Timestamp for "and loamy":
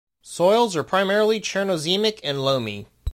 2.23-2.87